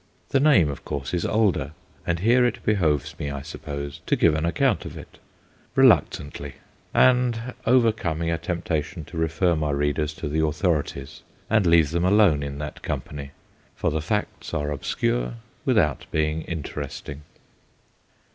[0.29, 1.73] The name, of course, is older;
[2.07, 5.19] and here it be hoves me, I suppose, to give an account of it
[5.75, 6.55] reluctantly,
[6.91, 11.57] and overcoming a tempta tion to refer my readers to the authorities PICCADILLY HALL 3
[11.57, 13.29] and leave them alone in that company,
[13.75, 15.35] for the facts are obscure,
[15.65, 17.21] without being interesting.